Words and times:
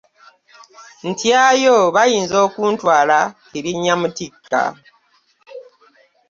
Ntyayo, 1.09 1.77
bayinza 1.95 2.37
okuntwala 2.47 3.17
kirinnya 3.49 3.93
mutikka. 4.01 4.63